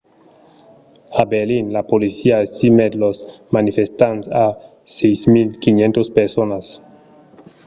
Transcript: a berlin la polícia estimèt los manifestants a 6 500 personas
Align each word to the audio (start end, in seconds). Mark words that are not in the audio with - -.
a 1.21 1.23
berlin 1.33 1.65
la 1.75 1.83
polícia 1.91 2.35
estimèt 2.47 2.91
los 3.03 3.17
manifestants 3.57 4.23
a 4.45 4.47
6 4.99 5.59
500 5.63 6.17
personas 6.17 6.65